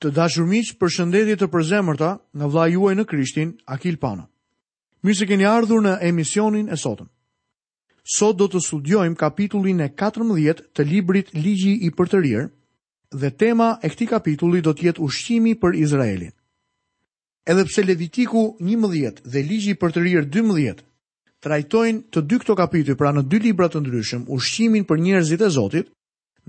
[0.00, 2.08] Të dashur miq, për shëndetje të përzemërta
[2.40, 4.22] nga vlla juaj në Krishtin, Akil Pano.
[5.04, 7.08] Mirë se keni ardhur në emisionin e sotëm.
[8.16, 12.46] Sot do të studiojmë kapitullin e 14 të librit Ligji i Përtërir
[13.12, 16.32] dhe tema e këtij kapitulli do të jetë ushqimi për Izraelin.
[17.44, 20.80] Edhe pse Levitiku 11 dhe Ligji i Përtërir 12
[21.44, 25.50] trajtojnë të dy këto kapituj, pra në dy libra të ndryshëm, ushqimin për njerëzit e
[25.58, 25.90] Zotit,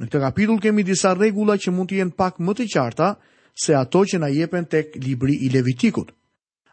[0.02, 3.08] Në këtë kapitull kemi disa rregulla që mund të jenë pak më të qarta,
[3.56, 6.12] se ato që na jepen tek libri i Levitikut.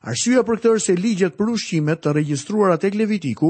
[0.06, 3.48] Arsyeja për këtë është se ligjet për ushqimet të regjistruara tek Levitiku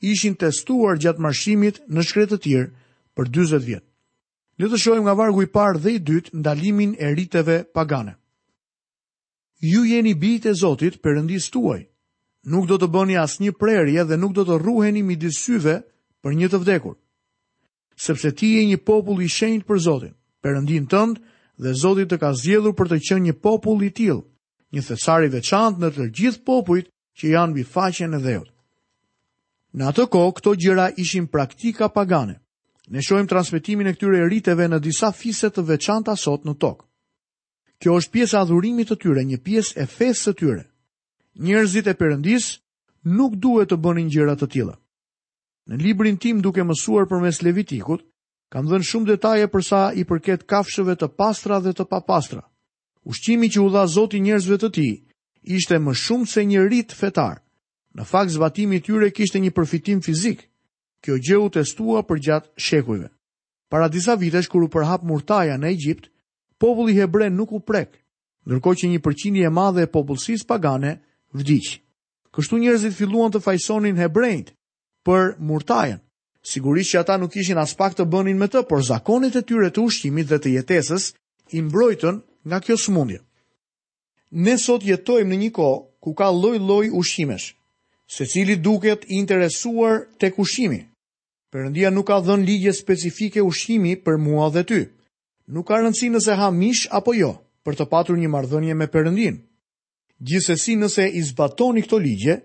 [0.00, 2.68] ishin testuar gjatë marshimit në shkret të tir
[3.18, 3.84] për 40 vjet.
[4.60, 8.14] Le të shohim nga vargu i parë dhe i dytë ndalimin e riteve pagane.
[9.60, 11.82] Ju jeni bijtë e Zotit, Perëndis tuaj.
[12.48, 15.80] Nuk do të bëni asnjë prerje dhe nuk do të ruheni midis syve
[16.22, 16.94] për një të vdekur.
[18.00, 20.14] Sepse ti je një popull i shenjtë për Zotin,
[20.44, 21.18] Perëndin tënd,
[21.62, 24.22] dhe Zoti të ka zgjedhur për të qenë një popull i tillë,
[24.72, 26.86] një thesari i veçantë në të gjithë popujt
[27.20, 28.48] që janë mbi faqen e dhëut.
[29.76, 32.38] Në atë kohë këto gjëra ishin praktika pagane.
[32.90, 36.86] Ne shohim transmetimin e këtyre riteve në disa fise të veçanta sot në tokë.
[37.80, 40.64] Kjo është pjesë e adhurimit të tyre, një pjesë e fesë së tyre.
[41.44, 42.48] Njerëzit e Perëndis
[43.06, 44.74] nuk duhet të bënin gjëra të tilla.
[45.70, 48.02] Në librin tim duke mësuar përmes Levitikut,
[48.50, 52.42] kam dhënë shumë detaje për sa i përket kafshëve të pastra dhe të papastra.
[53.06, 54.92] Ushqimi që u dha Zoti njerëzve të tij
[55.56, 57.38] ishte më shumë se një rit fetar.
[57.96, 60.44] Në fakt zbatimi i tyre kishte një përfitim fizik.
[61.02, 63.08] Kjo gjë u testua përgjatë shekujve.
[63.70, 66.10] Para disa vitesh kur u përhap murtaja në Egjipt,
[66.60, 67.94] populli hebre nuk u prek,
[68.46, 70.96] ndërkohë që një përqindje e madhe e popullsisë pagane
[71.34, 71.78] vdiq.
[72.34, 74.52] Kështu njerëzit filluan të fajsonin hebrejt
[75.06, 76.02] për murtajen.
[76.42, 79.68] Sigurisht që ata nuk ishin as pak të bënin me të, por zakonit e tyre
[79.76, 81.10] të ushqimit dhe të jetesës
[81.52, 82.16] i mbrojtën
[82.48, 83.20] nga kjo smundje.
[84.30, 87.46] Ne sot jetojmë në një kohë ku ka lloj-lloj ushqimesh,
[88.16, 90.80] secili duket i interesuar tek ushqimi.
[91.52, 94.80] Perëndia nuk ka dhënë ligje specifike ushqimi për mua dhe ty.
[95.52, 97.32] Nuk ka rëndësi nëse ha mish apo jo
[97.66, 99.36] për të patur një marrëdhënie me Perëndin.
[100.24, 102.36] Gjithsesi nëse i zbatoni këto ligje,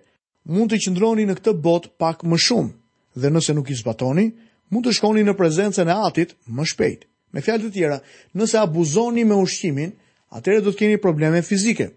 [0.52, 2.74] mund të qëndroni në këtë botë pak më shumë
[3.16, 4.28] dhe nëse nuk i zbatoni,
[4.72, 7.06] mund të shkoni në prezencën e atit më shpejt.
[7.34, 7.98] Me fjalë të tjera,
[8.36, 9.94] nëse abuzoni me ushqimin,
[10.36, 11.90] atëherë do të keni probleme fizike.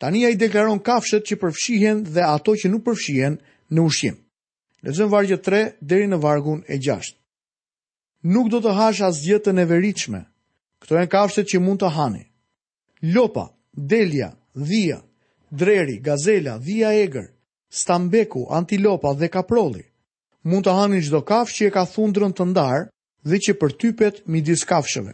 [0.00, 3.38] Tani ai deklaron kafshët që përfshihen dhe ato që nuk përfshihen
[3.72, 4.16] në ushqim.
[4.86, 7.16] Lexojmë vargjet 3 deri në vargun e 6.
[8.34, 10.20] Nuk do të hash asgjë të neveritshme.
[10.82, 12.22] Kto janë kafshët që mund të hani.
[13.14, 15.00] Lopa, delja, dhia,
[15.50, 17.28] dreri, gazela, dhia egër,
[17.70, 19.84] stambeku, antilopa dhe kaprolli
[20.44, 22.80] mund të hanin çdo kafshë që e ka thundrën të ndar
[23.28, 25.12] dhe që përtypet midis kafshëve.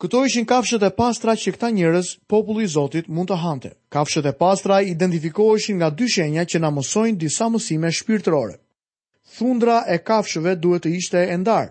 [0.00, 3.70] Këto ishin kafshët e pastra që këta njerëz, populli i Zotit, mund të hante.
[3.92, 8.56] Kafshët e pastra identifikoheshin nga dy shenja që na mësojnë disa mësime shpirtërore.
[9.36, 11.68] Thundra e kafshëve duhet të ishte e ndar.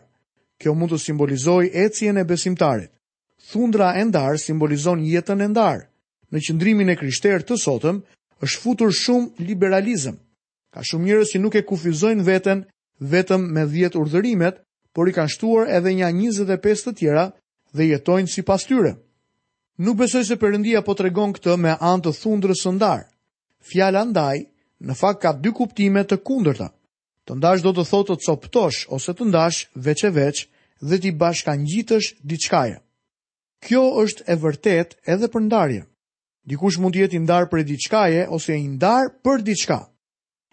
[0.62, 2.92] Kjo mund të simbolizojë ecjen e besimtarit.
[3.52, 5.78] Thundra e ndar simbolizon jetën e ndar.
[6.32, 8.00] Në qendrimin e krishterë të sotëm
[8.46, 10.16] është futur shumë liberalizëm.
[10.72, 12.62] Ka shumë njërës që nuk e kufizojnë vetën
[13.12, 14.62] vetëm me 10 urdhërimet,
[14.96, 17.26] por i kanë shtuar edhe nja 25 të tjera
[17.76, 18.94] dhe jetojnë si pas tyre.
[19.84, 23.04] Nuk besoj se përëndia po të regon këtë me antë thundrës sëndarë.
[23.72, 24.40] Fjala ndaj,
[24.82, 26.70] në fakt ka dy kuptime të kundërta.
[27.28, 30.46] Të ndash do të thotë të coptosh ose të ndash veç e veç
[30.88, 32.80] dhe ti bashka njitësh diçkaja.
[33.66, 35.84] Kjo është e vërtet edhe për ndarje.
[36.50, 39.84] Dikush mund të jetë ndar për diçkaje ose i ndar për diçka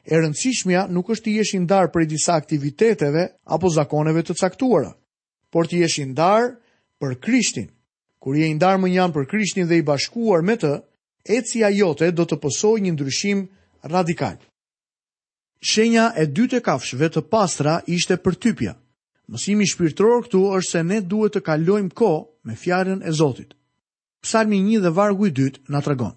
[0.09, 4.95] e rëndësishmja nuk është të jesh i ndarë për disa aktiviteteve apo zakoneve të caktuara,
[5.53, 6.47] por të jesh i ndarë
[7.01, 7.67] për Krishtin.
[8.25, 10.71] Kur je i ndarë më njanë për Krishtin dhe i bashkuar me të,
[11.29, 11.43] e
[11.77, 13.43] jote do të pësoj një ndryshim
[13.85, 14.39] radikal.
[15.61, 18.73] Shenja e dytë e kafshve të pastra ishte për typja.
[19.29, 22.11] Mësimi shpirtëror këtu është se ne duhet të kalojmë ko
[22.47, 23.53] me fjarën e Zotit.
[24.25, 26.15] Psalmi 1 dhe vargu i 2 nga tregon.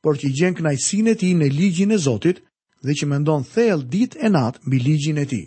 [0.00, 2.40] Por që i gjenë knajsin e ti në ligjin e Zotit,
[2.84, 5.46] dhe që mendon thellë ditë e natë mbi ligjin e tij.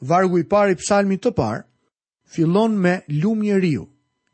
[0.00, 1.64] Vargu i parë i psalmit të parë
[2.34, 3.84] fillon me lum njeriu.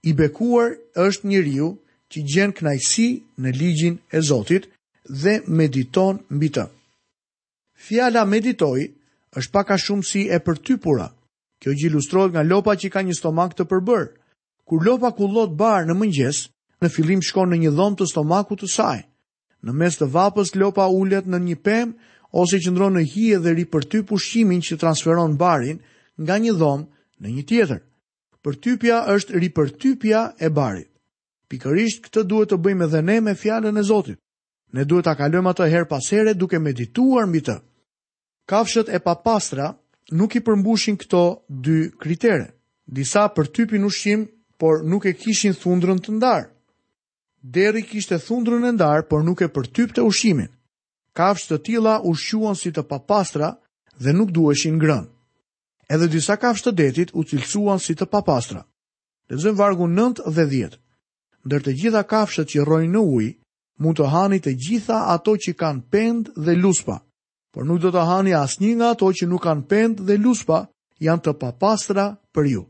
[0.05, 0.71] I bekuar
[1.05, 1.69] është njeriu
[2.12, 3.09] që gjen kënaqësi
[3.41, 4.69] në ligjin e Zotit
[5.23, 6.65] dhe mediton mbi të.
[7.85, 8.81] Fjala meditoj
[9.37, 11.09] është pak a shumë si e përtypura.
[11.61, 14.05] Kjo gjë ilustrohet nga lopa që ka një stomak të përbër.
[14.69, 16.44] Kur lopa kullot bar në mëngjes,
[16.81, 18.99] në fillim shkon në një dhomë të stomakut të saj.
[19.65, 21.94] Në mes të vapës lopa ullet në një pemë,
[22.41, 25.79] ose qëndron në hije dhe ri për ty pushimin që transferon barin
[26.19, 26.87] nga një dhomë
[27.23, 27.81] në një tjetër.
[28.45, 29.49] Përtypja është ri
[30.45, 30.89] e barit.
[31.49, 34.19] Pikërisht këtë duhet të bëjmë edhe ne me fjalën e Zotit.
[34.75, 37.57] Ne duhet ta kalojmë atë her pas here duke medituar mbi të.
[38.51, 39.69] Kafshët e papastra
[40.19, 42.49] nuk i përmbushin këto dy kritere.
[42.97, 44.27] Disa përtypin ushqim,
[44.59, 46.49] por nuk e kishin thundrën të ndarë.
[47.55, 50.51] Deri kishte thundrën e ndarë, por nuk e përtypte ushqimin
[51.19, 53.52] kafsh të tilla ushquan si të papastra
[54.02, 55.08] dhe nuk duheshin ngrënë.
[55.94, 58.64] Edhe disa kafsh të detit u cilësuan si të papastra.
[59.31, 60.78] Lexojmë vargu 9 dhe 10.
[61.44, 63.32] Ndër të gjitha kafshët që rrojnë në ujë,
[63.81, 66.96] mund të hani të gjitha ato që kanë pend dhe luspa,
[67.55, 70.64] por nuk do të hani asnjë nga ato që nuk kanë pend dhe luspa,
[71.05, 72.62] janë të papastra për ju.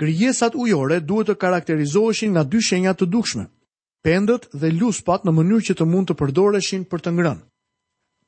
[0.00, 3.46] Krijesat ujore duhet të karakterizoheshin nga dy shenja të dukshme
[4.04, 7.44] pendët dhe luspat në mënyrë që të mund të përdoreshin për të ngrënë.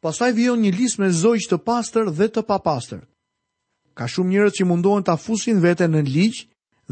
[0.05, 3.03] Pastaj vjen një listë me zogj të pastër dhe të papastër.
[3.97, 6.39] Ka shumë njerëz që mundohen ta fusin veten në ligj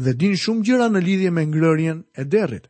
[0.03, 2.65] dhe din shumë gjëra në lidhje me ngrërjen e derrit.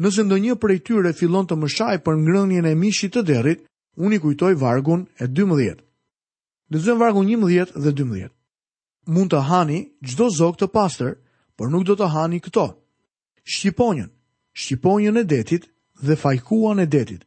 [0.00, 3.60] Nëse ndonjë prej tyre fillon të mshaj për ngrënien e mishit të derrit,
[4.00, 5.76] unë i kujtoj vargun e 12.
[6.72, 8.30] Lexojmë vargun 11 dhe 12.
[9.12, 11.12] Mund të hani gjdo zog të pastër,
[11.56, 12.68] për nuk do të hani këto.
[13.44, 14.08] Shqiponjën,
[14.60, 15.62] shqiponjën e detit
[16.06, 17.22] dhe fajkuan e detit.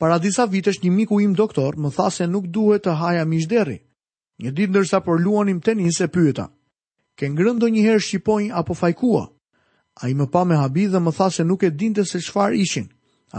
[0.00, 3.78] Para disa vitesh një miku im doktor më tha se nuk duhet të haja mishderi.
[4.42, 6.46] Një ditë ndërsa por luanim tenis e pyeta:
[7.18, 9.24] "Ke ngrën ndonjëherë shqiponj apo fajkua?"
[10.02, 12.86] Ai më pa me habi dhe më tha se nuk e dinte se çfarë ishin.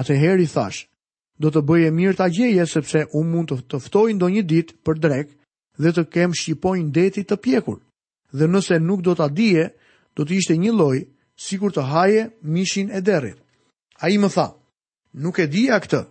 [0.01, 0.79] Atëherë i thash:
[1.41, 4.95] "Do të bëje mirë ta gjeje sepse u mund të të ftoj ndonjë ditë për
[5.03, 5.27] drek
[5.81, 7.79] dhe të kem shqiponj detit të pjekur.
[8.37, 9.65] Dhe nëse nuk do ta dije,
[10.15, 10.99] do të ishte një lloj
[11.39, 13.37] si kur të haje mishin e derit.
[14.03, 14.47] A i më tha,
[15.15, 16.01] nuk e dija këtë,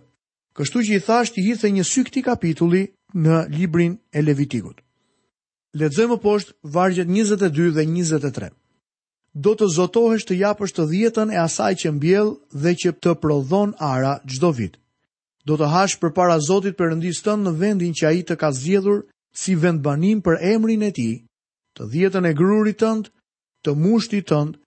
[0.57, 2.81] kështu që i thasht i hithë një sy kapituli kapitulli
[3.15, 4.81] në librin e Levitikut.
[5.77, 8.49] Ledzojmë poshtë vargjet 22 dhe 23.
[9.45, 12.29] Do të zotohesh të japësh të dhjetën e asaj që mbjell
[12.61, 14.77] dhe që të prodhon ara gjdo vit.
[15.45, 18.49] Do të hash për para Zotit përëndis tënë në vendin që a i të ka
[18.51, 19.05] zjedhur
[19.37, 21.11] si vendbanim për emrin e ti,
[21.77, 23.09] të dhjetën e grurit tëndë,
[23.65, 24.59] të mushti tëndë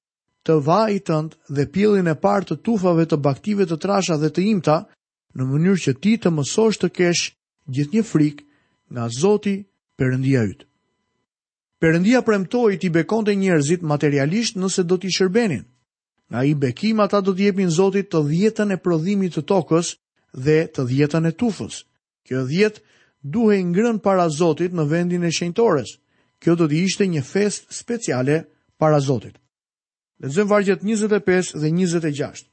[0.46, 4.78] të vajtënd dhe pjellin e partë të tufave të baktive të trasha dhe të imta,
[5.38, 7.24] në mënyrë që ti të mësosh të kesh
[7.74, 8.44] gjithë një frikë
[8.92, 9.56] nga Zoti
[9.98, 10.64] përëndia ytë.
[11.82, 15.64] Përëndia premtoj ti bekon të njerëzit materialisht nëse do t'i shërbenin.
[16.30, 19.88] Nga i bekim ata do t'jepin Zotit të dhjetën e prodhimit të tokës
[20.32, 21.80] dhe të dhjetën e tufës.
[22.26, 22.82] Kjo dhjetë
[23.34, 25.96] duhe ngrën para Zotit në vendin e shenjtores.
[26.42, 28.44] Kjo do t'i ishte një fest speciale
[28.78, 29.41] para Zotit.
[30.22, 32.46] Lezëm vargjet 25 dhe 26.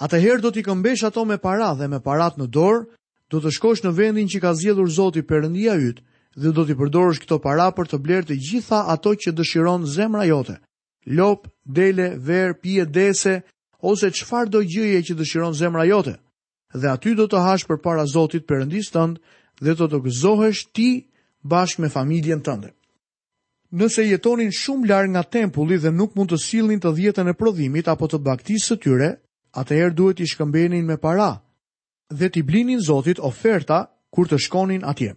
[0.00, 2.78] Atëherë do t'i këmbesh ato me para dhe me parat në dorë,
[3.32, 5.98] do të shkosh në vendin që ka zjedhur Zoti përëndia yt
[6.40, 10.24] dhe do t'i përdorësh këto para për të blerë të gjitha ato që dëshiron zemra
[10.28, 10.56] jote.
[11.18, 13.34] Lop, dele, ver, pje, dese,
[13.84, 16.16] ose qfar do gjëje që dëshiron zemra jote.
[16.72, 19.20] Dhe aty do të hash për para Zotit përëndis tëndë
[19.64, 20.88] dhe do të gëzohesh ti
[21.44, 22.72] bashkë me familjen tënde
[23.74, 27.88] nëse jetonin shumë larë nga tempulli dhe nuk mund të silnin të djetën e prodhimit
[27.90, 29.08] apo të baktisë të tyre,
[29.58, 31.30] atëherë duhet i shkëmbenin me para
[32.14, 33.80] dhe t'i blinin Zotit oferta
[34.14, 35.16] kur të shkonin atje.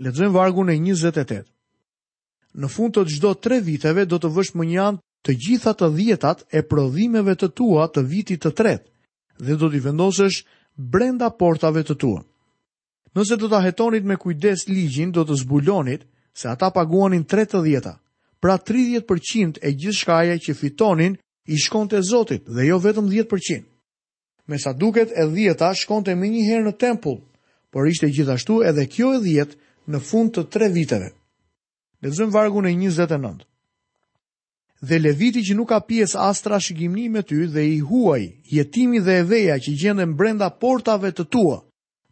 [0.00, 1.42] Ledzojmë vargun e 28.
[2.56, 4.88] Në fund të gjdo tre viteve do të vësh më
[5.26, 8.84] të gjitha të djetat e prodhimeve të tua të vitit të tret
[9.44, 10.40] dhe do t'i vendosësh
[10.94, 12.22] brenda portave të tua.
[13.16, 16.06] Nëse do t'a hetonit me kujdes ligjin, do të zbulonit,
[16.38, 17.94] se ata paguanin 30 dhjeta,
[18.40, 21.16] pra 30% e gjithë shkaja që fitonin
[21.52, 23.64] i shkonte të Zotit dhe jo vetëm 10%.
[24.48, 27.18] Me sa duket e dhjeta shkonte të një herë në tempull,
[27.74, 29.56] por ishte gjithashtu edhe kjo e dhjetë
[29.90, 31.10] në fund të tre viteve.
[32.02, 33.42] Dhe zëmë vargu në 29.
[34.88, 38.22] Dhe leviti që nuk ka pjesë astra shikimni me ty dhe i huaj,
[38.54, 41.58] jetimi dhe e veja që gjendën brenda portave të tua,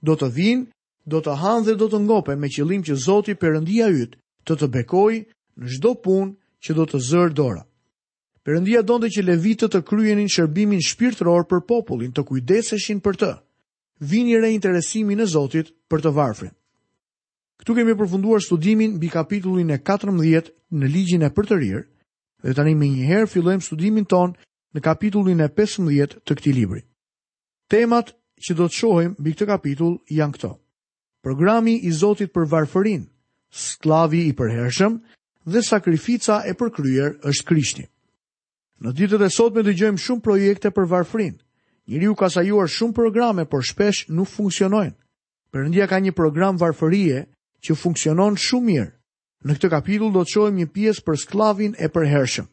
[0.03, 0.67] do të vinë
[1.07, 4.67] do të hanë dhe do të ngope me qëllim që Zoti Perëndia yt të të
[4.79, 5.21] bekojë
[5.63, 6.33] në çdo punë
[6.67, 7.63] që do të zër dora.
[8.47, 13.31] Perëndia donte që levitët të kryenin shërbimin shpirtëror për popullin, të kujdeseshin për të.
[14.11, 16.53] Vini re interesimin e Zotit për të varfrin.
[17.61, 21.87] Këtu kemi përfunduar studimin mbi kapitullin e 14 në Ligjin e Përtërir,
[22.45, 24.37] dhe tani më njëherë fillojmë studimin ton
[24.75, 26.83] në kapitullin e 15 të këtij libri.
[27.73, 30.53] Temat që do të shohim mbi këtë kapitull janë këto
[31.27, 33.03] programi i Zotit për varfërin,
[33.51, 35.01] sklavi i përhershëm
[35.51, 37.83] dhe sakrifica e përkryer është Krishti.
[38.85, 41.33] Në ditët e sotme dëgjojmë shumë projekte për varfërin.
[41.91, 44.95] Njëri u ka sajuar shumë programe, por shpesh nuk funksionojnë.
[45.51, 47.25] Përëndia ka një program varfërie
[47.59, 48.93] që funksionon shumë mirë.
[49.51, 52.47] Në këtë kapitull do të shojmë një pjesë për sklavin e përhershëm.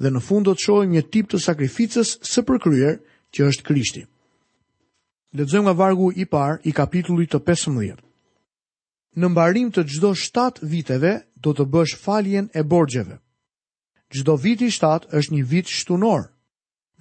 [0.00, 2.98] Dhe në fund do të shojmë një tip të sakrificës së përkryer
[3.36, 4.06] që është Krishti.
[5.36, 8.00] Lexojmë nga vargu i parë i kapitullit të 15
[9.22, 11.10] në mbarim të gjdo 7 viteve
[11.44, 13.18] do të bësh faljen e borgjeve.
[14.14, 16.28] Gjdo vit i 7 është një vit shtunor.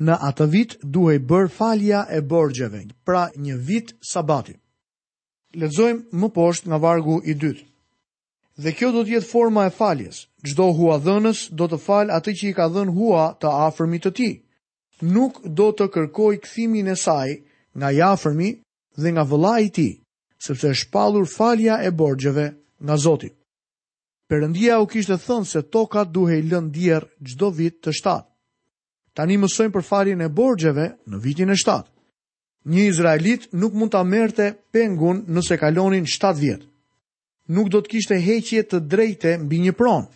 [0.03, 4.55] Në atë vit duhej bërë falja e borgjeve, pra një vit sabati.
[5.53, 7.65] Ledzojmë më poshtë nga vargu i dytë.
[8.63, 10.23] Dhe kjo do të jetë forma e faljes.
[10.47, 14.33] Çdo huadhënës do të fal atë që i ka dhënë hua të afërmit të tij.
[15.13, 17.29] Nuk do të kërkoj kthimin e saj
[17.77, 18.49] nga i afërmi
[19.01, 19.93] dhe nga vëllai i tij
[20.43, 22.47] sepse është palur falja e borgjeve
[22.83, 23.29] nga Zoti.
[24.29, 28.29] Perëndia u kishte thënë se toka duhej lënë dierr çdo vit të shtatë.
[29.15, 31.83] Tani mësojmë për faljen e borgjeve në vitin e 7.
[32.73, 36.63] Një izraelit nuk mund ta merrte pengun nëse kalonin 7 vjet.
[37.53, 40.09] Nuk do të kishte heqje të drejte mbi një pronë.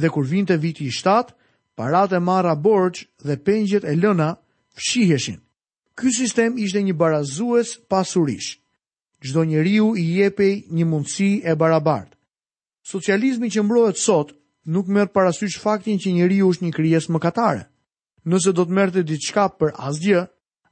[0.00, 1.32] Dhe kur vinte viti i 7,
[1.78, 4.30] paratë e marra borxh dhe pengjet e lëna
[4.78, 5.40] fshiheshin.
[5.98, 8.58] Ky sistem ishte një barazues pasurish
[9.20, 12.12] gjdo njeriu i jepej një mundësi e barabart.
[12.86, 14.32] Socializmi që mbrohet sot
[14.66, 17.64] nuk merë parasysh faktin që njeriu është një kryes më katare.
[18.26, 20.24] Nëse do të merë të diçka për asgjë,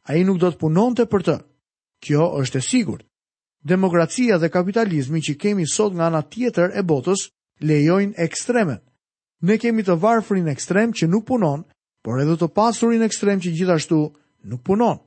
[0.04, 1.36] a i nuk do të punon të për të.
[2.04, 3.04] Kjo është e sigurt.
[3.64, 7.30] Demokracia dhe kapitalizmi që kemi sot nga ana tjetër e botës
[7.64, 8.80] lejojnë ekstremen.
[9.44, 11.64] Ne kemi të varfrin ekstrem që nuk punon,
[12.04, 13.98] por edhe të pasurin ekstrem që gjithashtu
[14.50, 15.00] nuk punon.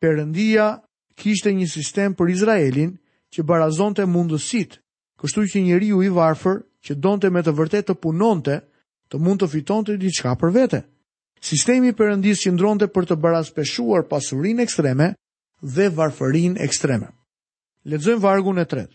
[0.00, 0.78] Perëndia
[1.16, 2.94] kishte një sistem për Izraelin
[3.32, 4.78] që barazonte mundësit,
[5.20, 8.60] kështu që njëri u i varfër që donte me të vërtet të punonte,
[9.08, 10.82] të mund të fiton të diçka për vete.
[11.42, 15.12] Sistemi përëndis që ndronëte për të barazpeshuar pasurin ekstreme
[15.62, 17.08] dhe varfërin ekstreme.
[17.84, 18.94] Ledzojmë vargun e tretë.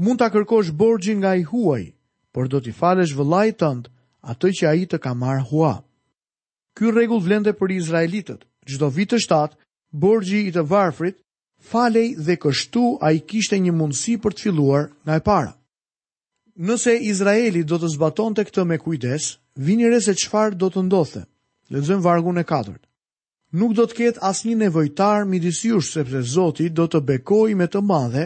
[0.00, 1.82] Mund të kërkosh borgjin nga i huaj,
[2.32, 3.92] por do t'i falesh vëllaj tëndë
[4.28, 5.74] atë që a i të ka marë hua.
[6.76, 9.56] Ky regull vlende për Izraelitët, gjdo vitë shtatë,
[9.96, 11.20] borgji i të varfrit
[11.70, 15.52] falej dhe kështu a i kishte një mundësi për të filuar nga e para.
[16.66, 19.24] Nëse Izraeli do të zbaton të këtë me kujdes,
[19.92, 21.22] re se qfar do të ndothe,
[21.74, 22.82] lezëm vargun e katërt.
[23.60, 27.66] Nuk do të ketë as një nevojtar mi disjush sepse Zoti do të bekoj me
[27.70, 28.24] të madhe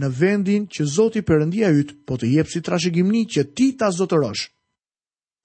[0.00, 4.44] në vendin që Zoti përëndia ytë po të jepë si trashegimni që ti ta zotërosh.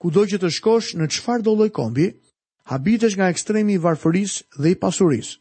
[0.02, 2.08] Kudo që të shkosh në qfar do lojkombi,
[2.72, 5.36] habitesh nga ekstremi i varfëris dhe i pasuris.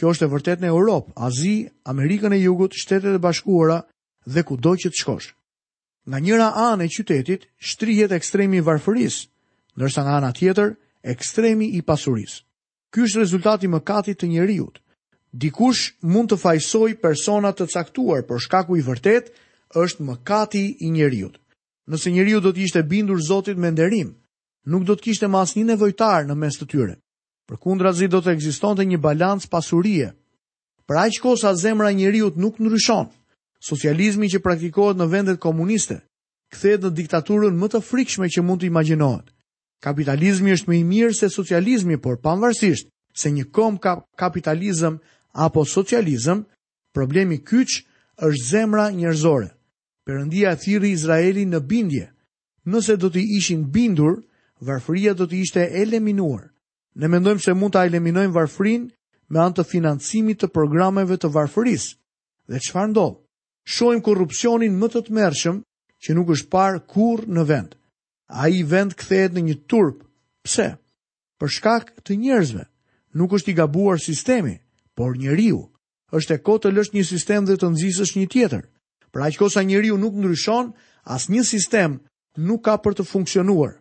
[0.00, 1.54] Kjo është e vërtet në Europë, Azi,
[1.92, 3.82] Amerikën e Jugut, Shtetet e Bashkuara
[4.32, 5.26] dhe kudo që të shkosh.
[6.08, 9.26] Nga njëra anë e qytetit shtrihet ekstremi i varfërisë,
[9.76, 10.70] ndërsa nga ana tjetër
[11.12, 12.38] ekstremi i pasurisë.
[12.92, 14.70] Ky është rezultati i mëkatit të njeriu.
[15.42, 19.28] Dikush mund të fajsoj persona të caktuar për shkaku i vërtet
[19.84, 21.28] është mëkati i njeriu.
[21.92, 24.16] Nëse njeriu do të ishte bindur Zotit me nderim,
[24.64, 26.96] nuk do të kishte më asnjë nevojtar në mes të tyre.
[27.50, 30.12] Për kundra zi do të egziston një balans pasurie.
[30.86, 33.08] Për aq kosa zemra njëriut nuk nëryshon,
[33.70, 35.96] socializmi që praktikohet në vendet komuniste,
[36.54, 39.32] kthehet në diktaturën më të frikshme që mund të imagjinohet.
[39.82, 42.86] Kapitalizmi është më i mirë se socializmi, por pavarësisht
[43.22, 45.00] se një kom ka kapitalizëm
[45.48, 46.44] apo socializëm,
[46.94, 47.80] problemi kyç
[48.30, 49.50] është zemra njerëzore.
[50.06, 52.06] Perëndia thiri Izraelin në bindje.
[52.70, 54.22] Nëse do të ishin bindur,
[54.70, 56.46] varfëria do të ishte eliminuar.
[56.98, 58.88] Ne mendojmë se mund të eliminojmë varfrin
[59.30, 61.84] me anë të financimit të programeve të varfëris.
[62.50, 63.20] Dhe qëfar ndodhë?
[63.70, 65.60] Shojmë korupcionin më të të mërshëm
[66.02, 67.76] që nuk është parë kur në vend.
[68.30, 70.00] A i vend këthejet në një turp.
[70.46, 70.66] Pse?
[71.38, 72.64] Për shkak të njerëzve.
[73.18, 74.56] Nuk është i gabuar sistemi,
[74.94, 75.60] por njeriu.
[76.12, 78.62] është e kotë të lësh një sistem dhe të nëzisës një tjetër.
[79.14, 80.72] Pra që kosa njeriu nuk ndryshon,
[81.04, 82.00] as një sistem
[82.48, 83.76] nuk ka për të funksionuar.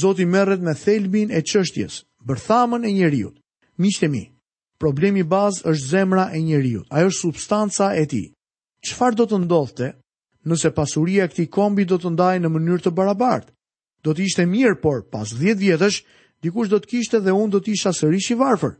[0.00, 3.36] Zoti merret me thelbin e çështjes bërthamën e njeriut.
[3.82, 4.22] Miqtë mi,
[4.82, 8.24] problemi bazë është zemra e njeriut, ajo është substanca e ti.
[8.86, 9.88] Qfar do të ndodhte
[10.48, 13.52] nëse pasuria këti kombi do të ndajë në mënyrë të barabartë?
[14.04, 16.02] Do të ishte mirë, por pas 10 vjetësh,
[16.42, 18.74] dikush do të kishte dhe unë do të isha sërish i varfër.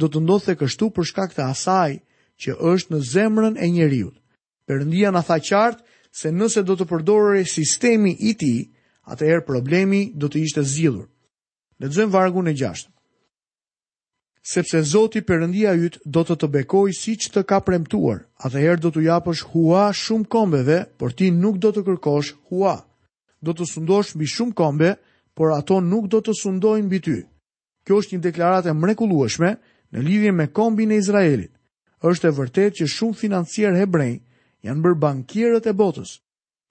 [0.00, 1.92] Do të ndodhte kështu për shkak të asaj
[2.42, 4.16] që është në zemrën e njeriut.
[4.66, 5.82] Perëndia na tha qartë
[6.18, 8.58] se nëse do të përdorej sistemi i tij,
[9.12, 11.06] atëherë problemi do të ishte zgjidhur.
[11.76, 12.86] Lexojmë vargun e 6.
[14.48, 19.02] Sepse Zoti Perëndia yt do të të bekojë siç të ka premtuar, atëherë do t'u
[19.04, 22.78] japësh hua shumë kombeve, por ti nuk do të kërkosh hua.
[23.44, 24.94] Do të sundosh mbi shumë kombe,
[25.36, 27.16] por ato nuk do të sundojnë mbi ty.
[27.84, 29.50] Kjo është një deklaratë mrekullueshme
[29.92, 31.52] në lidhje me kombin e Izraelit.
[32.00, 34.14] Është e vërtet që shumë financier hebrej
[34.64, 36.16] janë bërë bankierët e botës.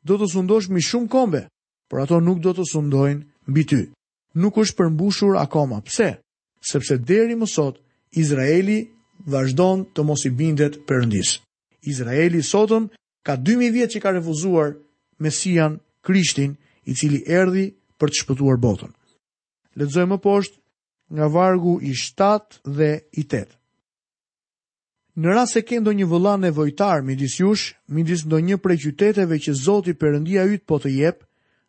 [0.01, 1.43] Do të sundosh mbi shumë kombe,
[1.91, 3.21] por ato nuk do të sundojnë
[3.51, 3.83] mbi ty
[4.35, 5.81] nuk është përmbushur akoma.
[5.85, 6.09] Pse?
[6.65, 7.79] Sepse deri më sot
[8.17, 8.81] Izraeli
[9.25, 11.37] vazhdon të mos i bindet përëndis.
[11.87, 12.89] Izraeli sotën
[13.25, 14.75] ka 2000 vjet që ka refuzuar
[15.19, 18.91] Mesian Krishtin, i cili erdhi për të shpëtuar botën.
[19.79, 20.59] Lexojmë më poshtë
[21.17, 22.89] nga vargu i 7 dhe
[23.19, 23.55] i 8.
[25.17, 29.37] Në rrasë se kendo një një vëlla nevojtar midis jush, midis ndo një prej qyteteve
[29.39, 31.24] që Zoti Perëndia ytë po të jepë,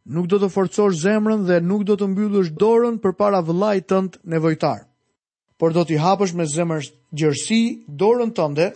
[0.06, 4.18] nuk do të forcosh zemrën dhe nuk do të mbyllësh dorën për para vëllajt tënd
[4.30, 4.84] nevojtar.
[5.58, 6.86] Por do t'i hapësh me zemër
[7.16, 7.60] gjërësi
[7.98, 8.66] dorën tënde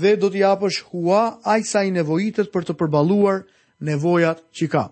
[0.00, 3.42] dhe do t'i hapësh hua ajsa i nevojitet për të përbaluar
[3.88, 4.84] nevojat që ka.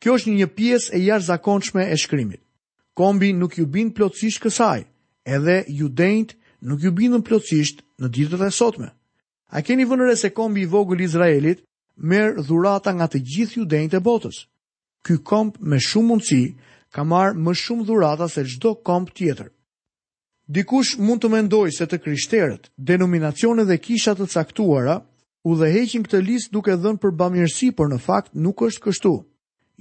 [0.00, 2.40] Kjo është një pies e jarë zakonçme e shkrimit.
[2.94, 4.84] Kombi nuk ju bindë plotësisht kësaj,
[5.26, 6.34] edhe ju dejnët
[6.66, 8.90] nuk ju bindën plotësisht në ditët e sotme.
[9.54, 11.62] A keni vënëre se kombi i vogël Izraelit
[11.96, 14.44] merë dhurata nga të gjithë ju dejnët e botës?
[15.04, 16.40] ky komp me shumë mundësi
[16.94, 19.50] ka marë më shumë dhurata se gjdo komp tjetër.
[20.48, 24.98] Dikush mund të mendoj se të kryshterët, denominacione dhe kishat të caktuara,
[25.48, 29.12] u dhe heqin këtë list duke dhënë për bamirësi, për në fakt nuk është kështu.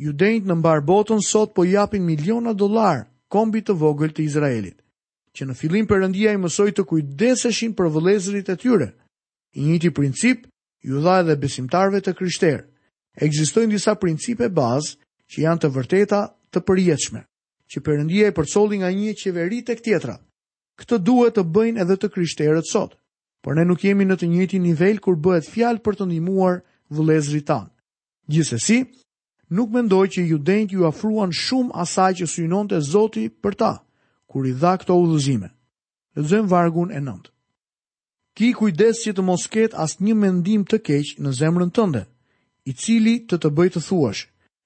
[0.08, 3.04] Judejnë në mbar botën sot po japin miliona dolar
[3.34, 4.80] kombi të vogël të Izraelit,
[5.36, 8.90] që në filim përëndia i mësoj të kujdeseshin për vëlezërit e tyre.
[9.56, 10.48] I njëti princip,
[10.82, 12.64] ju dha edhe besimtarve të krishterë.
[13.22, 14.96] Ekzistojnë disa principe bazë
[15.32, 16.22] që janë të vërteta
[16.54, 17.22] të përjetshme,
[17.72, 20.16] që Perëndia e përcolli nga një qeveri tek tjetra.
[20.80, 22.98] Këtë duhet të bëjnë edhe të krishterët sot.
[23.44, 26.62] Por ne nuk jemi në të njëjtin nivel kur bëhet fjalë për të ndihmuar
[26.94, 27.70] vëllezrit tanë.
[28.32, 28.78] Gjithsesi,
[29.52, 33.74] nuk mendoj që judenjt ju afruan shumë asaj që synonte Zoti për ta
[34.30, 35.50] kur i dha këto udhëzime.
[36.16, 37.30] Lexojmë vargun e 9.
[38.38, 42.04] Ki kujdes që të mos asë asnjë mendim të keq në zemrën tënde,
[42.66, 44.26] i cili të të bëjë të thuash,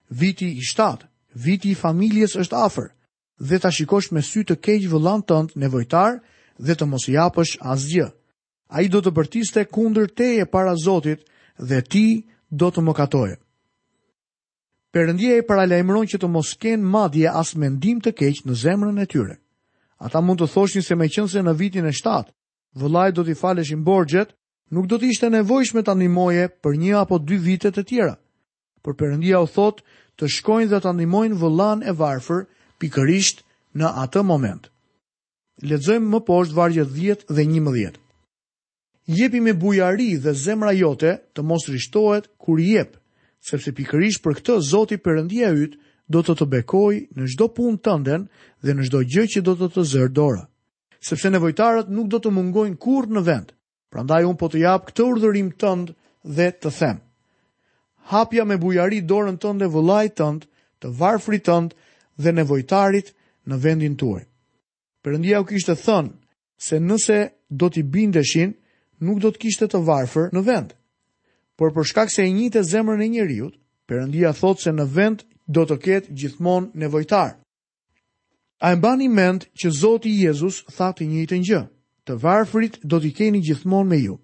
[0.10, 0.98] viti i 7,
[1.34, 2.88] viti i familjes është afer,
[3.40, 6.22] dhe ta shikosh me sy të keq vëllant tënd nevojtar
[6.58, 8.08] dhe të mos i japësh asgjë.
[8.70, 11.26] Ai do të bërtiste kundër teje para Zotit
[11.60, 13.36] dhe ti do të mëkatoje.
[14.92, 19.06] Perëndia i paralajmëron që të mos kenë madje as mendim të keq në zemrën e
[19.06, 19.36] tyre.
[20.00, 22.26] Ata mund të thoshin se meqense në vitin e 7,
[22.76, 24.34] vëllaj do t'i faleshin borxhet,
[24.72, 28.16] nuk do të ishte nevojshme ta ndihmoje për një apo dy vite të tjera
[28.88, 29.82] por Perëndia u thot
[30.16, 32.46] të shkojnë dhe ta ndihmojnë vëllain e varfër
[32.80, 33.42] pikërisht
[33.80, 34.62] në atë moment.
[35.60, 37.98] Lexojmë më poshtë vargjet 10 dhe 11.
[39.12, 42.96] Jepi me bujari dhe zemra jote të mos rishtohet kur jep,
[43.44, 45.76] sepse pikërisht për këtë Zoti Perëndia yt
[46.08, 48.22] do të të bekoj në çdo punë tënde
[48.64, 50.46] dhe në çdo gjë që do të të zër dora,
[51.04, 53.52] sepse nevojtarët nuk do të mungojnë kurrë në vend.
[53.92, 55.92] Prandaj un po të jap këtë urdhërim tënd
[56.38, 57.04] dhe të them
[58.08, 60.46] hapja me bujari dorën tënde vëllait tënd,
[60.82, 61.74] të varfrit tënd
[62.22, 63.12] dhe nevojtarit
[63.50, 64.24] në vendin tuaj.
[65.04, 66.14] Perëndia u kishte thënë
[66.68, 68.54] se nëse do t'i bindeshin,
[69.04, 70.70] nuk do të kishte të varfër në vend.
[71.58, 73.50] Por për shkak se e njite zemrën e njeriu,
[73.88, 77.36] Perëndia thotë se në vend do të ketë gjithmonë nevojtar.
[78.66, 81.62] A e mbani mend që Zoti Jezus tha të njëjtën gjë?
[82.06, 84.18] Të varfrit do t'i keni gjithmonë me ju.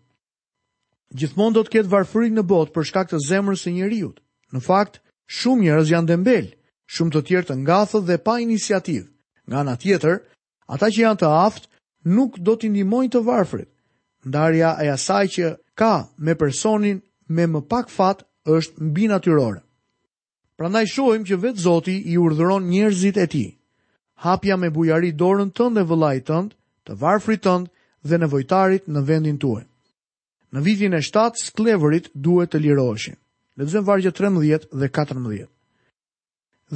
[1.14, 4.16] Gjithmonë do të ketë varfëri në botë për shkak të zemrës së njerëut.
[4.54, 4.96] Në fakt,
[5.40, 6.48] shumë njerëz janë dembel,
[6.96, 9.06] shumë të tjerë të ngathët dhe pa iniciativë.
[9.48, 10.18] Nga ana tjetër,
[10.74, 11.70] ata që janë të aftë
[12.18, 13.70] nuk do të ndihmojnë të varfrit.
[14.26, 17.02] Ndarja e asaj që ka me personin
[17.36, 18.24] me më pak fat
[18.58, 19.60] është mbi natyrorë.
[20.58, 23.52] Prandaj shohim që vetë Zoti i urdhëron njerëzit e tij:
[24.26, 26.54] Hapja me bujari dorën tënde vëllait tënd,
[26.86, 27.70] të varfrit tënd
[28.08, 29.64] dhe nevojtarit në vendin tuaj.
[30.54, 33.16] Në vitin e 7, sklevërit duhet të liroheshin.
[33.58, 35.48] Lexojmë vargje 13 dhe 14.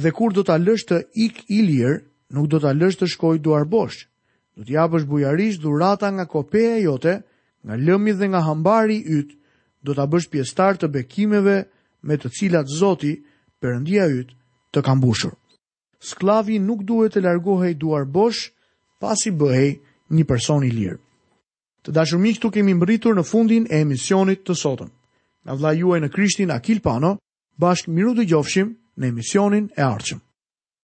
[0.02, 1.92] Dhe kur do ta lësh të ik i lir,
[2.34, 4.00] nuk do ta lësh të shkoj duar bosh.
[4.58, 7.14] Do të japësh bujarisht dhurata nga kopeja jote,
[7.64, 9.36] nga lëmi dhe nga hambari yt,
[9.86, 11.56] do ta bësh pjesëtar të bekimeve
[12.02, 13.14] me të cilat Zoti,
[13.62, 14.34] Perëndia yt,
[14.74, 15.34] të ka mbushur.
[16.06, 18.50] Sklavi nuk duhet të largohej duar bosh
[19.02, 19.72] pasi bëhej
[20.14, 20.98] një person i lirë.
[21.86, 24.90] Të dashur miq, këtu kemi mbërritur në fundin e emisionit të sotëm.
[25.44, 27.14] Nga vllai juaj në Krishtin Akil Pano,
[27.66, 30.27] bashkë miru dëgjofshim në emisionin e ardhshëm.